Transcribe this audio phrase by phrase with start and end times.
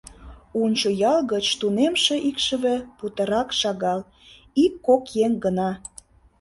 [0.61, 3.99] Унчо ял гыч тунемше икшыве путырак шагал—
[4.63, 5.69] ик-кок еҥ гына.